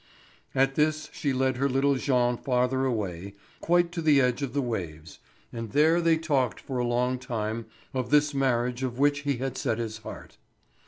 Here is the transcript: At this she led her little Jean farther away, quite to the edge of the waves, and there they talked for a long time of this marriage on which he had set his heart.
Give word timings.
At 0.55 0.73
this 0.73 1.11
she 1.13 1.31
led 1.31 1.57
her 1.57 1.69
little 1.69 1.93
Jean 1.93 2.35
farther 2.35 2.85
away, 2.85 3.35
quite 3.59 3.91
to 3.91 4.01
the 4.01 4.19
edge 4.19 4.41
of 4.41 4.53
the 4.53 4.59
waves, 4.63 5.19
and 5.53 5.73
there 5.73 6.01
they 6.01 6.17
talked 6.17 6.59
for 6.59 6.79
a 6.79 6.87
long 6.87 7.19
time 7.19 7.67
of 7.93 8.09
this 8.09 8.33
marriage 8.33 8.83
on 8.83 8.95
which 8.95 9.19
he 9.19 9.37
had 9.37 9.55
set 9.59 9.77
his 9.77 9.99
heart. 9.99 10.39